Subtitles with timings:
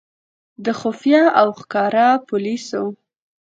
[0.63, 2.83] د خفیه او ښکاره پولیسو.